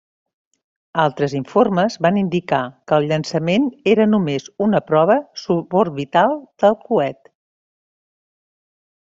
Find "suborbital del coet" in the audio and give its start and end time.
5.43-7.33